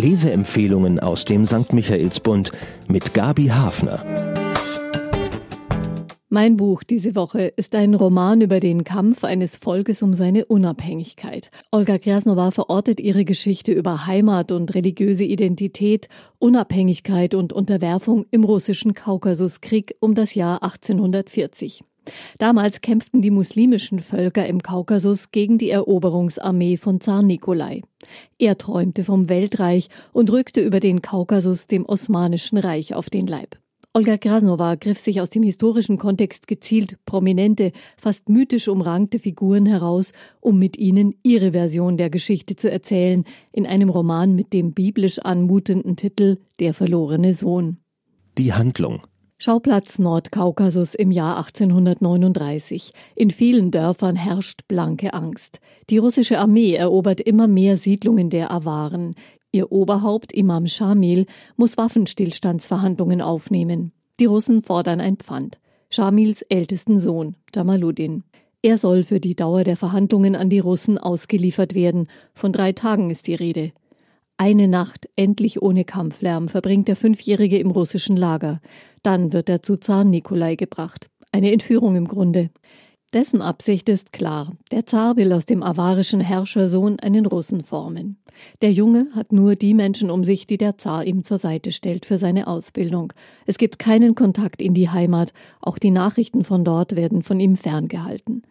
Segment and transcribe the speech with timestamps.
[0.00, 1.74] Leseempfehlungen aus dem St.
[1.74, 2.52] Michaelsbund
[2.88, 4.02] mit Gabi Hafner.
[6.30, 11.50] Mein Buch diese Woche ist ein Roman über den Kampf eines Volkes um seine Unabhängigkeit.
[11.70, 16.08] Olga Krasnova verortet ihre Geschichte über Heimat und religiöse Identität,
[16.38, 21.82] Unabhängigkeit und Unterwerfung im russischen Kaukasuskrieg um das Jahr 1840.
[22.38, 27.82] Damals kämpften die muslimischen Völker im Kaukasus gegen die Eroberungsarmee von Zar Nikolai.
[28.38, 33.58] Er träumte vom Weltreich und rückte über den Kaukasus dem Osmanischen Reich auf den Leib.
[33.92, 40.12] Olga Krasnova griff sich aus dem historischen Kontext gezielt prominente, fast mythisch umrankte Figuren heraus,
[40.40, 45.18] um mit ihnen ihre Version der Geschichte zu erzählen, in einem Roman mit dem biblisch
[45.18, 47.78] anmutenden Titel Der verlorene Sohn.
[48.38, 49.02] Die Handlung
[49.42, 52.92] Schauplatz Nordkaukasus im Jahr 1839.
[53.14, 55.60] In vielen Dörfern herrscht blanke Angst.
[55.88, 59.14] Die russische Armee erobert immer mehr Siedlungen der Awaren.
[59.50, 61.24] Ihr Oberhaupt Imam Shamil
[61.56, 63.92] muss Waffenstillstandsverhandlungen aufnehmen.
[64.20, 65.58] Die Russen fordern ein Pfand.
[65.88, 68.24] Shamils ältesten Sohn, Jamaluddin.
[68.60, 72.08] Er soll für die Dauer der Verhandlungen an die Russen ausgeliefert werden.
[72.34, 73.72] Von drei Tagen ist die Rede.
[74.40, 78.62] Eine Nacht, endlich ohne Kampflärm, verbringt der Fünfjährige im russischen Lager.
[79.02, 81.10] Dann wird er zu Zar Nikolai gebracht.
[81.30, 82.48] Eine Entführung im Grunde.
[83.12, 84.50] Dessen Absicht ist klar.
[84.70, 88.16] Der Zar will aus dem avarischen Herrschersohn einen Russen formen.
[88.62, 92.06] Der Junge hat nur die Menschen um sich, die der Zar ihm zur Seite stellt
[92.06, 93.12] für seine Ausbildung.
[93.44, 97.56] Es gibt keinen Kontakt in die Heimat, auch die Nachrichten von dort werden von ihm
[97.56, 98.44] ferngehalten.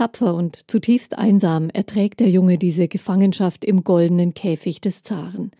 [0.00, 5.50] Tapfer und zutiefst einsam erträgt der Junge diese Gefangenschaft im goldenen Käfig des Zaren.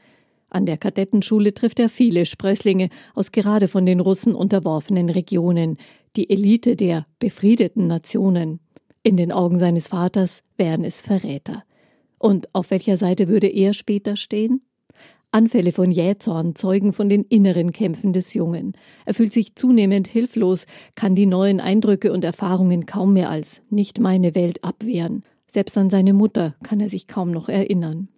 [0.49, 5.77] An der Kadettenschule trifft er viele Sprösslinge aus gerade von den Russen unterworfenen Regionen,
[6.17, 8.61] die Elite der befriedeten Nationen.
[9.03, 11.63] In den Augen seines Vaters wären es Verräter.
[12.17, 14.63] Und auf welcher Seite würde er später stehen?
[15.33, 18.73] Anfälle von Jähzorn zeugen von den inneren Kämpfen des Jungen.
[19.05, 20.67] Er fühlt sich zunehmend hilflos,
[20.97, 25.23] kann die neuen Eindrücke und Erfahrungen kaum mehr als nicht meine Welt abwehren.
[25.47, 28.09] Selbst an seine Mutter kann er sich kaum noch erinnern.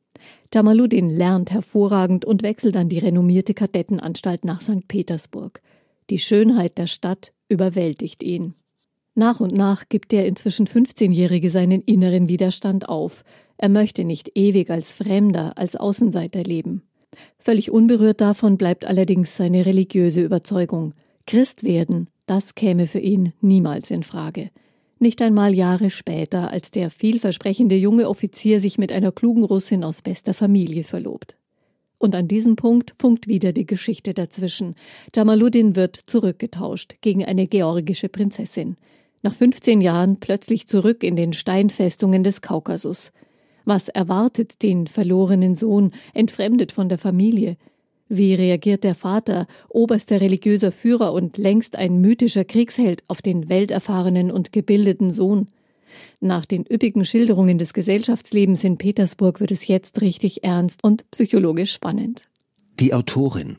[0.54, 4.88] Jamaluddin lernt hervorragend und wechselt an die renommierte Kadettenanstalt nach St.
[4.88, 5.60] Petersburg.
[6.10, 8.54] Die Schönheit der Stadt überwältigt ihn.
[9.14, 13.24] Nach und nach gibt der inzwischen 15-Jährige seinen inneren Widerstand auf.
[13.58, 16.82] Er möchte nicht ewig als Fremder, als Außenseiter leben.
[17.38, 20.94] Völlig unberührt davon bleibt allerdings seine religiöse Überzeugung.
[21.26, 24.50] Christ werden, das käme für ihn niemals in Frage.
[24.98, 30.00] Nicht einmal Jahre später, als der vielversprechende junge Offizier sich mit einer klugen Russin aus
[30.00, 31.36] bester Familie verlobt.
[31.98, 34.74] Und an diesem Punkt funkt wieder die Geschichte dazwischen.
[35.14, 38.76] Jamaluddin wird zurückgetauscht gegen eine georgische Prinzessin.
[39.22, 43.12] Nach 15 Jahren plötzlich zurück in den Steinfestungen des Kaukasus.
[43.64, 47.56] Was erwartet den verlorenen Sohn, entfremdet von der Familie?
[48.08, 54.30] Wie reagiert der Vater, oberster religiöser Führer und längst ein mythischer Kriegsheld, auf den welterfahrenen
[54.30, 55.48] und gebildeten Sohn?
[56.20, 61.72] Nach den üppigen Schilderungen des Gesellschaftslebens in Petersburg wird es jetzt richtig ernst und psychologisch
[61.72, 62.22] spannend.
[62.80, 63.58] Die Autorin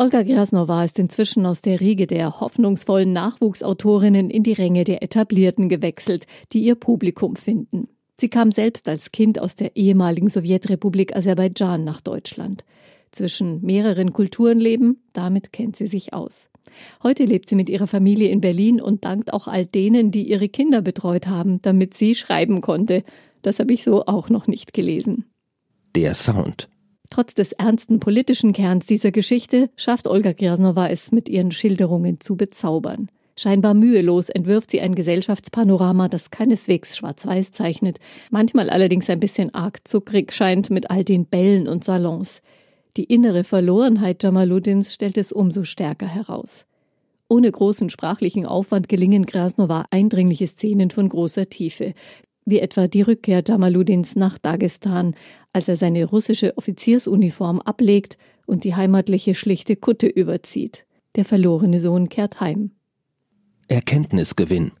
[0.00, 5.68] Olga Grasnova ist inzwischen aus der Riege der hoffnungsvollen Nachwuchsautorinnen in die Ränge der Etablierten
[5.68, 7.86] gewechselt, die ihr Publikum finden.
[8.20, 12.64] Sie kam selbst als Kind aus der ehemaligen Sowjetrepublik Aserbaidschan nach Deutschland.
[13.12, 16.50] Zwischen mehreren Kulturen leben, damit kennt sie sich aus.
[17.02, 20.50] Heute lebt sie mit ihrer Familie in Berlin und dankt auch all denen, die ihre
[20.50, 23.04] Kinder betreut haben, damit sie schreiben konnte.
[23.40, 25.24] Das habe ich so auch noch nicht gelesen.
[25.96, 26.68] Der Sound.
[27.08, 32.36] Trotz des ernsten politischen Kerns dieser Geschichte schafft Olga Krasnova es mit ihren Schilderungen zu
[32.36, 33.08] bezaubern.
[33.42, 37.96] Scheinbar mühelos entwirft sie ein Gesellschaftspanorama, das keineswegs schwarz-weiß zeichnet,
[38.28, 42.42] manchmal allerdings ein bisschen arg zuckrig scheint mit all den Bällen und Salons.
[42.98, 46.66] Die innere Verlorenheit Jamaluddins stellt es umso stärker heraus.
[47.30, 51.94] Ohne großen sprachlichen Aufwand gelingen Krasnova eindringliche Szenen von großer Tiefe,
[52.44, 55.14] wie etwa die Rückkehr Jamaluddins nach Dagestan,
[55.54, 60.84] als er seine russische Offiziersuniform ablegt und die heimatliche schlichte Kutte überzieht.
[61.16, 62.72] Der verlorene Sohn kehrt heim.
[63.70, 64.72] Erkenntnisgewinn.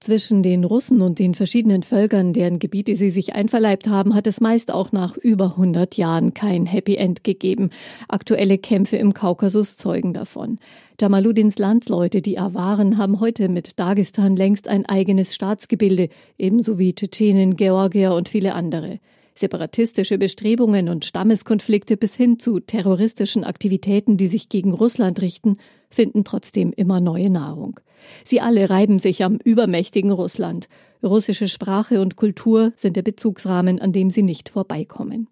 [0.00, 4.40] Zwischen den Russen und den verschiedenen Völkern, deren Gebiete sie sich einverleibt haben, hat es
[4.40, 7.70] meist auch nach über 100 Jahren kein Happy End gegeben.
[8.08, 10.58] Aktuelle Kämpfe im Kaukasus zeugen davon.
[11.00, 17.56] Jamaluddins Landsleute, die Awaren, haben heute mit Dagestan längst ein eigenes Staatsgebilde, ebenso wie Tschetschenen,
[17.56, 18.98] Georgier und viele andere.
[19.38, 25.58] Separatistische Bestrebungen und Stammeskonflikte bis hin zu terroristischen Aktivitäten, die sich gegen Russland richten,
[25.90, 27.78] finden trotzdem immer neue Nahrung.
[28.24, 30.68] Sie alle reiben sich am übermächtigen Russland.
[31.02, 35.28] Russische Sprache und Kultur sind der Bezugsrahmen, an dem sie nicht vorbeikommen.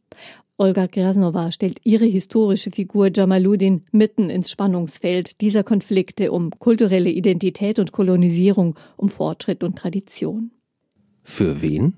[0.59, 7.79] Olga Krasnova stellt ihre historische Figur Jamaluddin mitten ins Spannungsfeld dieser Konflikte um kulturelle Identität
[7.79, 10.53] und Kolonisierung, um Fortschritt und Tradition.
[11.23, 11.95] Für wen?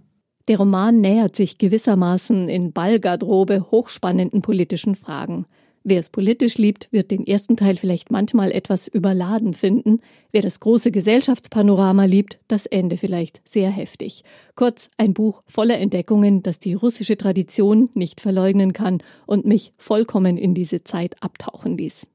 [0.49, 5.47] Der Roman nähert sich gewissermaßen in Ballgarderobe hochspannenden politischen Fragen.
[5.89, 10.01] Wer es politisch liebt, wird den ersten Teil vielleicht manchmal etwas überladen finden.
[10.33, 14.25] Wer das große Gesellschaftspanorama liebt, das Ende vielleicht sehr heftig.
[14.57, 20.37] Kurz ein Buch voller Entdeckungen, das die russische Tradition nicht verleugnen kann und mich vollkommen
[20.37, 22.07] in diese Zeit abtauchen ließ.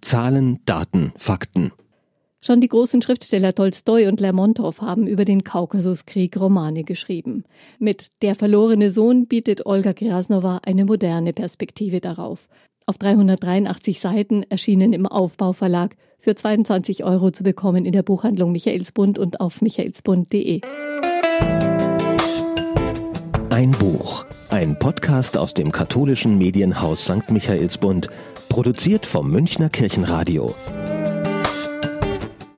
[0.00, 1.72] Zahlen, Daten, Fakten.
[2.46, 7.42] Schon die großen Schriftsteller Tolstoi und Lermontow haben über den Kaukasuskrieg Romane geschrieben.
[7.80, 12.48] Mit Der verlorene Sohn bietet Olga Krasnova eine moderne Perspektive darauf
[12.88, 19.18] auf 383 Seiten, erschienen im Aufbauverlag, für 22 Euro zu bekommen in der Buchhandlung Michaelsbund
[19.18, 20.60] und auf michaelsbund.de.
[23.50, 27.28] Ein Buch, ein Podcast aus dem katholischen Medienhaus St.
[27.28, 28.06] Michaelsbund,
[28.48, 30.54] produziert vom Münchner Kirchenradio.